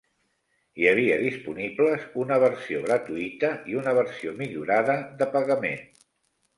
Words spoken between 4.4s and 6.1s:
"millorada" de pagament.